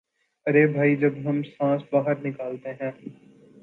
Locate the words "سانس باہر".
1.47-2.25